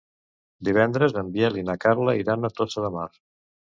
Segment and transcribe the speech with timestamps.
[0.69, 3.09] Divendres en Biel i na Carla iran a Tossa de Mar.